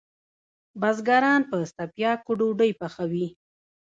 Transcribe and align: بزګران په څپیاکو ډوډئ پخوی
بزګران 0.81 1.41
په 1.49 1.57
څپیاکو 1.77 2.31
ډوډئ 2.39 2.71
پخوی 2.79 3.27